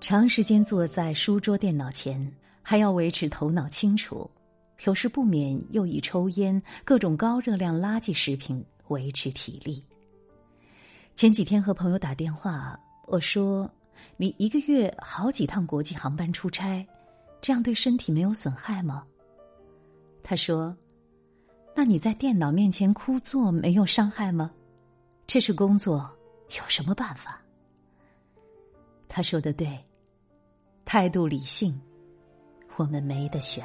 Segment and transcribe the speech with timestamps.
[0.00, 4.28] 长时间坐在书桌电脑前，还要维持头脑清楚，
[4.86, 9.84] 有时不免又以抽烟、各种高热量垃圾食品维持体力。
[11.14, 13.70] 前几天和朋友打电话，我说
[14.16, 16.86] ：“你一个月好几趟国际航班出差，
[17.42, 19.04] 这样对身体没有损害吗？”
[20.24, 20.74] 他说
[21.76, 24.50] ：“那你在电脑面前枯坐没有伤害吗？
[25.26, 26.10] 这是工作，
[26.58, 27.38] 有什么办法？”
[29.06, 29.78] 他说的对。
[30.92, 31.80] 态度理性，
[32.74, 33.64] 我们没得选。